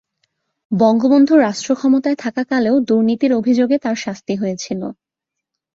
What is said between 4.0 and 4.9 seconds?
শাস্তি হয়েছিল।